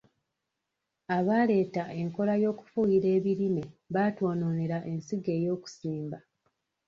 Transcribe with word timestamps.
Abaaleeta 1.17 1.83
enkola 2.01 2.33
ey'okufuuyira 2.37 3.07
ebirime 3.17 3.63
baatwonoonera 3.93 4.77
ensigo 4.91 5.31
ey'okusimba. 5.39 6.17